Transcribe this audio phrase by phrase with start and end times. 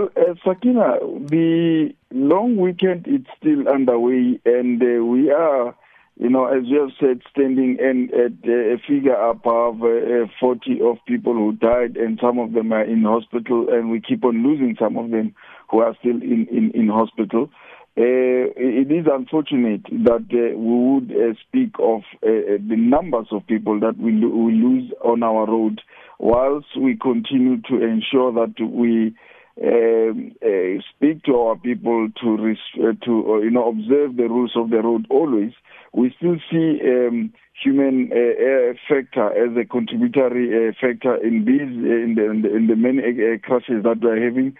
[0.00, 0.98] Well, uh, Sakina,
[1.28, 5.74] the long weekend is still underway, and uh, we are,
[6.16, 10.80] you know, as you have said, standing in, at uh, a figure above uh, 40
[10.82, 14.42] of people who died, and some of them are in hospital, and we keep on
[14.42, 15.34] losing some of them
[15.70, 17.50] who are still in, in, in hospital.
[17.98, 23.46] Uh, it is unfortunate that uh, we would uh, speak of uh, the numbers of
[23.46, 25.82] people that we, lo- we lose on our road
[26.18, 29.14] whilst we continue to ensure that we
[29.62, 34.28] um, uh, speak to our people to res- uh, to uh, you know observe the
[34.28, 35.52] rules of the road always
[35.92, 42.04] we still see um, human uh, factor as a contributory uh, factor in these uh,
[42.04, 43.02] in the in the, in the many
[43.38, 44.56] crashes that we are having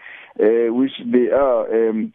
[0.73, 2.13] which they are um,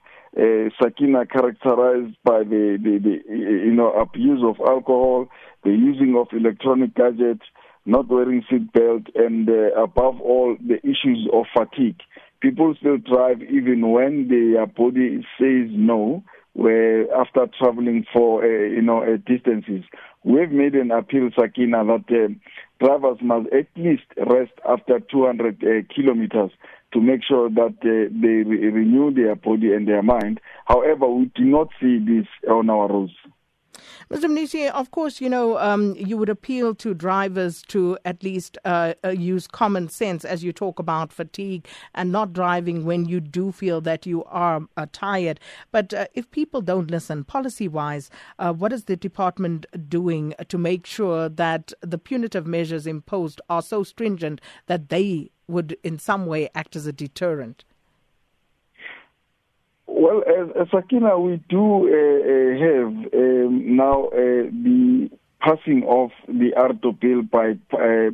[0.80, 5.28] Sakina characterized by the, the, the you know abuse of alcohol,
[5.64, 7.42] the using of electronic gadgets,
[7.86, 11.96] not wearing seat belt, and above all the issues of fatigue.
[12.40, 16.22] People still drive even when their body says no.
[16.52, 19.84] Where after traveling for uh, you know uh, distances,
[20.24, 22.32] we've made an appeal, Sakina, that uh,
[22.82, 26.50] drivers must at least rest after 200 uh, kilometers
[26.94, 30.40] to make sure that uh, they re- renew their body and their mind.
[30.64, 33.12] However, we do not see this on our roads.
[34.08, 34.30] Mr.
[34.30, 38.94] Mnisi, of course, you know, um, you would appeal to drivers to at least uh,
[39.04, 43.50] uh, use common sense as you talk about fatigue and not driving when you do
[43.50, 45.40] feel that you are uh, tired.
[45.72, 50.56] But uh, if people don't listen, policy wise, uh, what is the department doing to
[50.56, 56.26] make sure that the punitive measures imposed are so stringent that they would in some
[56.26, 57.64] way act as a deterrent?
[59.98, 60.22] Well,
[60.70, 65.08] Sakina, we do uh, uh, have um, now uh, the
[65.40, 67.54] passing of the AARTO bill by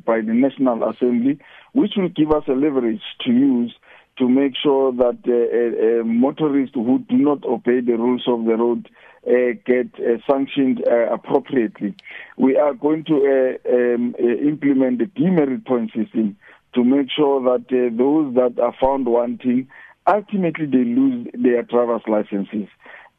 [0.07, 1.41] by the National Assembly,
[1.73, 3.75] which will give us a leverage to use
[4.19, 8.57] to make sure that uh, uh, motorists who do not obey the rules of the
[8.57, 8.89] road
[9.27, 9.89] uh, get
[10.31, 11.97] sanctioned appropriately.
[12.37, 16.37] We are going to um, implement the demerit point system
[16.75, 17.67] to make sure that
[17.99, 19.67] those that are found wanting
[20.07, 22.69] ultimately they lose their driver's licenses.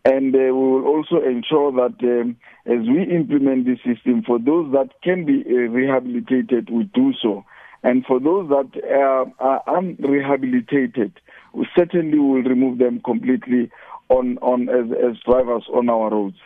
[0.05, 2.35] And uh, we will also ensure that um,
[2.65, 7.45] as we implement this system, for those that can be uh, rehabilitated, we do so.
[7.83, 11.19] And for those that uh, are unrehabilitated,
[11.53, 13.69] we certainly will remove them completely
[14.09, 16.37] on, on as, as drivers on our roads.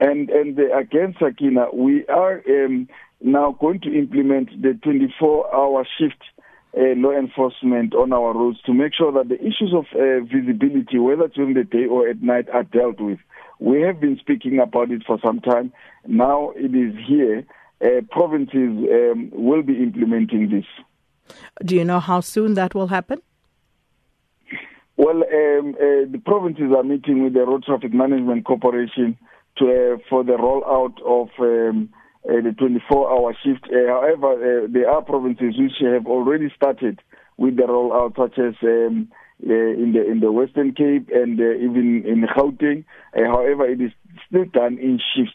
[0.00, 2.88] And, and uh, again, Sakina, we are um,
[3.22, 6.22] now going to implement the 24-hour shift
[6.78, 10.98] uh, law enforcement on our roads to make sure that the issues of uh, visibility,
[10.98, 13.18] whether during the day or at night, are dealt with.
[13.58, 15.72] We have been speaking about it for some time.
[16.06, 17.44] Now it is here.
[17.82, 21.36] Uh, provinces um, will be implementing this.
[21.64, 23.20] Do you know how soon that will happen?
[24.96, 29.16] Well, um, uh, the provinces are meeting with the Road Traffic Management Corporation
[29.58, 31.88] to, uh, for the rollout of um,
[32.28, 33.64] uh, the 24-hour shift.
[33.64, 37.00] Uh, however, uh, there are provinces which have already started
[37.36, 39.08] with the rollout, such as um,
[39.48, 42.84] uh, in the in the Western Cape and uh, even in Gauteng.
[43.16, 43.92] Uh, however, it is
[44.26, 45.32] still done in shifts.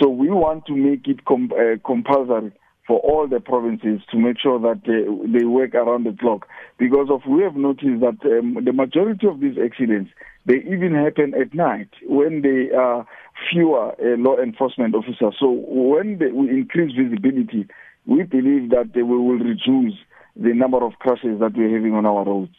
[0.00, 1.50] So we want to make it com-
[1.84, 2.52] compulsory
[2.86, 6.46] for all the provinces to make sure that they work around the clock.
[6.78, 10.10] Because of we have noticed that um, the majority of these accidents
[10.48, 13.06] they even happen at night when they are
[13.52, 15.36] fewer uh, law enforcement officers.
[15.38, 17.68] So when they, we increase visibility,
[18.06, 19.94] we believe that they will, will reduce
[20.34, 22.54] the number of crashes that we're having on our roads.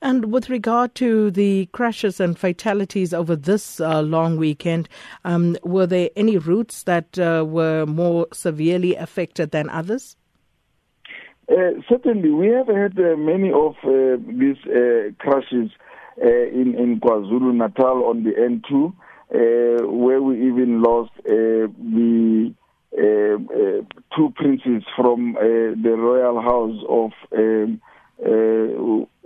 [0.00, 4.88] And with regard to the crashes and fatalities over this uh, long weekend,
[5.24, 10.16] um, were there any routes that uh, were more severely affected than others?
[11.48, 15.70] Uh, certainly, we have had uh, many of uh, these uh, crashes
[16.20, 18.92] uh, in, in KwaZulu Natal on the N2,
[19.32, 22.52] uh, where we even lost uh, the
[22.92, 23.82] uh,
[24.14, 28.28] two princes from the royal house of uh,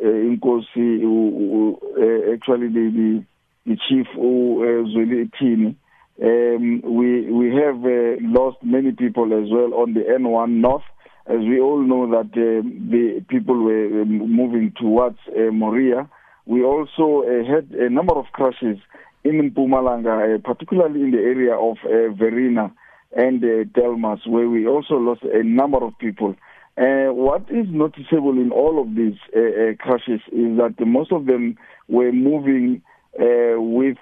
[0.01, 3.25] Inkosi, who, uh, actually the, the,
[3.67, 5.77] the chief Zweli Tini.
[6.23, 7.77] Um, we we have
[8.23, 10.85] lost many people as well on the N1 North,
[11.27, 15.19] as we all know that the people were moving towards
[15.53, 16.09] Moria.
[16.47, 18.79] We also uh, had a number of crashes
[19.25, 22.73] in Mpumalanga, uh, particularly in the area of uh, Verena
[23.17, 26.37] and Delmas, where we also lost a number of people.
[26.79, 31.27] Uh, what is noticeable in all of these uh, uh, crashes is that most of
[31.27, 31.57] them
[31.89, 32.83] were moving
[33.19, 33.97] with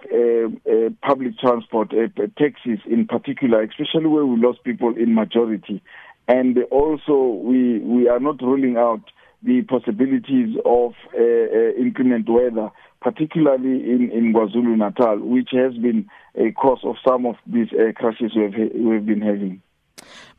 [1.02, 1.92] public transport,
[2.36, 5.80] taxis in particular, especially where we lost people in majority.
[6.26, 9.02] And also, we, we are not ruling out
[9.44, 12.70] the possibilities of uh, uh, inclement weather,
[13.00, 17.92] particularly in, in KwaZulu Natal, which has been a cause of some of these uh,
[17.94, 19.60] crashes we've, we've been having.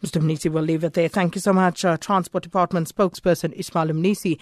[0.04, 0.22] Mr.
[0.22, 1.07] Mnisi, we'll leave it there.
[1.07, 4.40] Thank you so much, uh, Transport Department spokesperson Ismail Mnisi.